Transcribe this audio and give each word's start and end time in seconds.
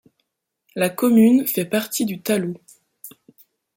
La 0.75 0.89
commune 0.89 1.45
fait 1.45 1.65
partie 1.65 2.05
du 2.07 2.23
Talou. 2.23 2.57